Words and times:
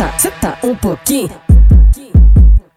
senta, 0.00 0.12
senta 0.18 0.58
um 0.64 0.74
pouquinho. 0.74 1.30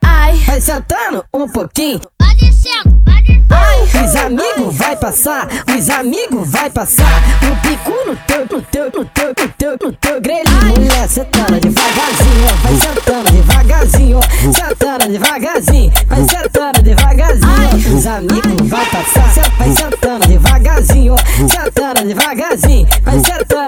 Ai, 0.04 0.36
vai 0.46 0.60
sentando 0.60 1.24
um 1.34 1.48
pouquinho. 1.48 2.02
Pode 2.18 2.54
ser, 2.54 2.84
pode 3.06 3.28
ser. 3.28 4.04
Os 4.04 4.16
amigos 4.16 4.76
vai 4.76 4.96
passar, 4.98 5.48
os 5.78 5.90
amigos 5.90 6.50
vai 6.50 6.70
passar. 6.70 7.22
O 7.44 7.56
pico 7.62 7.92
no 8.06 8.16
teu, 8.28 8.40
no 8.42 8.62
teu, 8.64 8.86
no 8.86 9.06
teu, 9.06 9.28
no 9.28 9.48
teu, 9.58 9.78
no 9.82 9.94
teu 9.94 10.22
grelhinho. 10.22 10.80
Mulher 10.80 11.08
sentando 11.08 11.60
devagarzinho, 11.60 12.48
vai 12.62 12.76
sentando 12.76 13.32
devagarzinho, 13.32 14.20
sentando 14.54 15.08
devagarzinho, 15.08 15.92
vai 16.08 16.24
sentando 16.28 16.82
devagarzinho. 16.82 17.98
Os 17.98 18.08
amigos 18.08 18.70
vai 18.70 18.86
passar, 18.88 19.34
vai 19.58 19.70
sentando 19.70 20.28
devagarzinho, 20.28 21.16
sentando 21.48 22.08
devagarzinho, 22.08 22.88
vai 23.04 23.20
sentando 23.20 23.63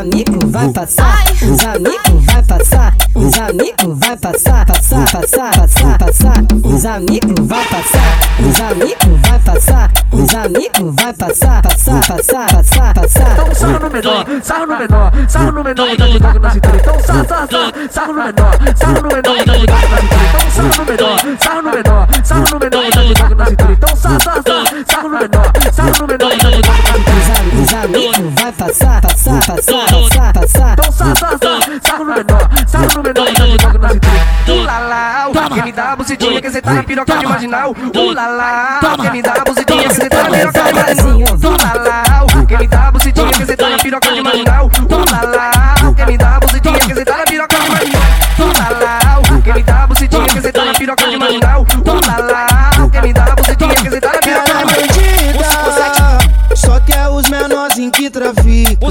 amigos 0.00 0.50
vai 0.50 0.68
passar, 0.70 1.24
os 1.42 1.64
amigos 1.64 2.24
vai 2.24 2.42
passar, 2.42 2.94
os 3.14 3.38
amigos 3.38 3.98
vai 3.98 4.16
passar, 4.16 4.64
passar, 4.64 5.12
passar, 5.12 5.50
passar, 5.58 5.98
passar. 5.98 6.44
Os 6.64 6.86
amigos 6.86 7.46
vai 7.46 7.64
passar, 7.66 8.18
os 8.40 8.60
amigos 8.60 9.28
vai 9.28 9.38
passar, 9.40 9.90
os 10.10 10.34
amigos 10.34 10.94
vai 10.96 11.12
passar, 11.12 11.62
passar, 11.62 12.00
passar, 12.06 12.46
passar, 12.46 12.94
passar. 12.94 13.32
Então 13.32 13.54
sarra 13.54 13.78
no 13.78 13.90
menor, 13.90 14.26
sarra 14.42 14.66
no 14.66 14.78
menor, 14.78 15.12
sarra 15.28 15.52
no 15.52 15.64
menor, 15.64 15.88
de 15.90 16.18
toque 16.18 16.38
na 16.38 16.50
cintura. 16.50 16.76
Então 16.76 17.00
sarra, 17.00 17.24
sarra, 17.28 17.72
sarra 17.90 18.12
no 18.12 18.14
menor, 18.14 18.58
sarra 18.76 19.00
no 19.00 19.08
menor, 19.08 19.36
de 19.36 19.44
toque 19.44 19.88
na 19.90 19.98
cintura. 20.00 20.24
Então 20.24 20.50
sarra 20.50 20.72
no 20.72 20.84
menor, 20.86 21.18
sarra 21.44 21.62
no 21.62 21.70
menor, 21.70 22.08
sarra 22.24 22.40
no 22.40 22.58
menor, 22.58 23.04
de 23.04 23.14
toque 23.14 23.34
na 23.34 23.46
cintura. 23.46 23.72
Então 23.72 23.96
sarra, 23.96 24.20
sarra, 24.20 24.42
sarra 24.86 25.02
no 25.02 25.18
menor, 25.18 25.52
sarra 25.72 25.92
no 26.00 26.06
menor, 26.06 26.19
Então 29.40 29.56
sa, 29.62 31.12
sa, 31.12 31.38
sa, 31.38 31.80
saco 31.82 32.04
no 32.04 32.12
menor, 32.12 32.50
saco 32.66 32.96
no 32.96 33.02
menor, 33.02 33.26
botando 33.26 33.60
jogo 33.60 33.78
na 33.78 33.88
cintura. 33.88 34.60
Ulala, 34.60 35.28
o 35.28 35.54
que 35.54 35.62
me 35.62 35.72
dá 35.72 35.96
buzitinha, 35.96 36.40
quer 36.42 36.52
sentar 36.52 36.74
tá 36.74 36.80
na 36.80 36.82
piroca 36.82 37.16
de 37.16 37.26
marginal. 37.26 37.76
Ulala, 37.94 38.80
o 38.82 39.02
que 39.02 39.10
me 39.10 39.22
dá 39.22 39.34
buzitinha, 39.46 39.82
quer 39.82 39.94
sentar 39.94 40.30
na 40.30 40.36
piroca 40.36 40.62
de 40.62 40.74
marginal. 40.74 41.26
Ulala, 41.42 42.24
o 42.24 42.46
que 42.46 42.56
me 42.58 42.66
dá 42.66 42.90
buzitinha, 42.90 43.32
quer 43.32 43.46
sentar 43.46 43.70
na 43.70 43.78
piroca 43.78 44.12
de 44.12 44.22
marginal. 44.22 44.49
Que 57.90 58.10
trafica. 58.10 58.86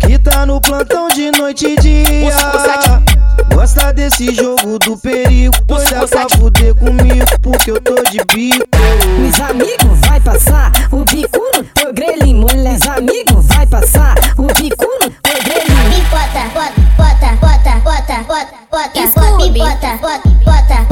Que 0.00 0.18
tá 0.18 0.46
no 0.46 0.60
plantão 0.60 1.08
de 1.08 1.30
noite 1.32 1.66
e 1.66 1.76
dia. 1.76 2.32
Gosta 3.54 3.92
desse 3.92 4.34
jogo 4.34 4.78
do 4.78 4.96
perigo. 4.96 5.54
Doida 5.66 6.06
pra 6.06 6.28
fuder 6.28 6.74
comigo, 6.74 7.26
porque 7.42 7.70
eu 7.70 7.80
tô 7.80 7.94
de 8.04 8.18
bico. 8.24 8.66
Os 9.28 9.40
amigos 9.40 9.98
vai 10.06 10.20
passar, 10.20 10.72
o 10.90 11.04
bico 11.04 11.40
no 11.56 11.64
teu 11.64 11.92
grelhinho. 11.92 12.40
Mulher, 12.42 12.76
os 12.76 12.88
amigos 12.88 13.46
vai 13.46 13.66
passar, 13.66 14.14
o 14.36 14.46
bico 14.54 14.86
no 15.00 15.10
teu 15.10 15.42
grelhinho. 15.42 16.04
Bota, 16.10 16.42
bota, 16.54 16.80
bota, 16.96 17.36
bota, 17.40 17.70
bota, 17.84 18.14
bota, 18.26 18.54
bota, 18.70 19.00
bota, 19.00 19.00
bota, 19.14 19.48
bota, 19.52 19.96
bota, 20.00 20.28
bota, 20.44 20.91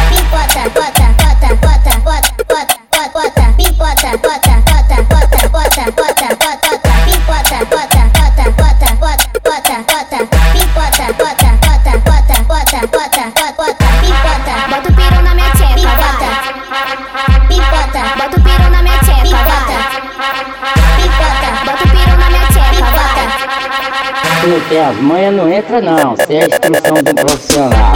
não 24.47 24.59
tem 24.61 24.79
as 24.81 24.95
manhas, 24.97 25.33
não 25.33 25.49
entra 25.51 25.81
não. 25.81 26.15
Se 26.15 26.35
é 26.35 26.43
a 26.43 26.47
instrução 26.47 26.93
de 27.03 27.11
um 27.11 27.15
profissional. 27.15 27.93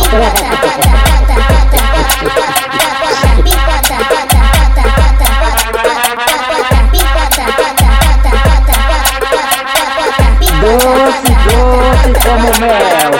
Doce, 10.62 11.32
doce 11.46 12.14
como 12.24 12.50
mel. 12.60 13.12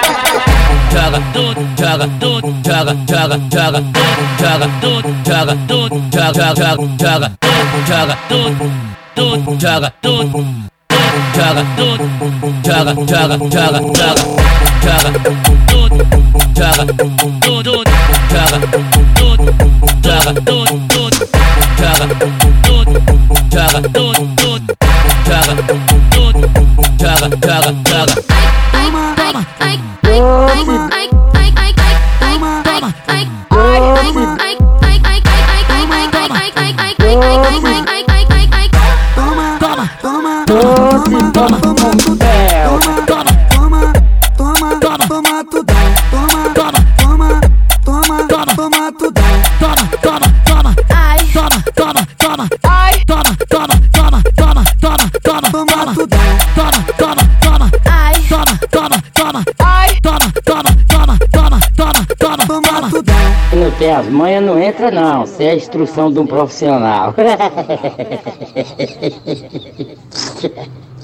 joga 0.92 1.20
tudo, 1.34 1.62
joga 1.78 2.08
tudo, 2.20 2.56
joga, 2.66 2.96
joga, 3.08 3.38
joga 3.52 4.06
joga 4.40 4.70
tudo, 4.82 5.10
joga 5.26 5.56
tudo, 5.68 5.96
joga, 6.14 6.56
joga, 6.56 6.86
joga 7.00 7.32
joga 7.88 8.18
tudo, 8.28 8.72
tudo, 9.16 9.60
joga 9.60 9.94
tudo. 10.02 10.75
Joga 11.16 11.64
tudo, 11.78 12.06
joga, 12.64 12.94
joga, 12.94 13.38
joga, 13.38 13.80
joga, 13.96 14.22
joga 14.84 15.10
tudo, 15.24 16.04
joga 16.54 16.86
tudo, 16.86 17.32
joga 18.32 18.58
tudo, 18.66 19.44
joga 20.04 20.34
tudo, 20.36 20.44
joga 20.44 20.44
tudo, 20.46 20.76
joga 23.52 23.80
tudo, 23.80 24.26
joga 24.66 25.54
tudo, 25.56 25.92
joga, 27.00 27.30
joga, 27.40 27.85
joga. 41.50 41.56
Doce 41.60 41.62
como 41.80 42.16
mel. 42.16 42.80
Toma, 43.56 43.94
toma, 44.38 44.70
toma, 44.80 45.08
toma 45.08 45.44
tudão. 45.46 45.76
Toma, 46.12 46.42
toma, 46.54 46.80
toma, 47.84 48.18
toma, 48.28 48.56
toma 48.56 48.92
tudão. 48.94 49.24
Toma, 49.60 49.86
toma, 50.02 50.28
toma, 50.46 50.76
Ai, 50.94 51.20
toma, 51.34 51.64
toma, 51.76 52.02
toma. 52.18 52.46
Ai, 52.64 52.94
toma, 53.06 53.36
toma, 53.48 53.76
toma, 53.92 54.24
toma, 54.36 54.64
toma, 54.82 55.10
toma, 55.22 55.52
toma 55.52 55.94
tudão. 55.94 56.20
Toma, 56.56 56.82
toma, 56.98 57.24
toma, 57.42 57.68
ai, 57.86 58.16
toma, 58.30 58.58
toma, 58.72 58.98
toma. 59.14 59.44
Ai, 59.60 59.90
toma, 60.02 60.32
toma, 60.44 60.76
toma, 60.88 61.18
toma, 61.32 61.60
toma, 61.76 62.06
toma, 62.18 62.46
toma. 62.48 62.90
Se 63.50 63.56
não 63.56 63.72
tem 63.72 63.92
as 63.94 64.08
manhas, 64.08 64.44
não 64.44 64.60
entra 64.62 64.92
não. 64.92 65.26
Se 65.26 65.44
é 65.44 65.52
a 65.52 65.56
instrução 65.56 66.12
de 66.12 66.20
um 66.20 66.26
profissional. 66.26 67.14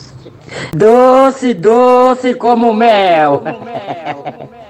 Doce, 0.74 1.54
doce 1.54 2.38
como 2.38 2.74
mel. 2.74 3.40
Como 3.40 3.60
mel. 3.66 4.61